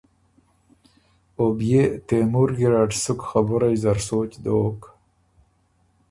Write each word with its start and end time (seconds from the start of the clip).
او 1.37 1.45
بيې 1.57 1.83
تېمُور 2.07 2.49
ګیرډ 2.57 2.91
سُک 3.03 3.19
خبُرئ 3.29 3.75
زر 3.83 3.97
سوچ 4.07 4.31
دوک۔ 4.43 4.79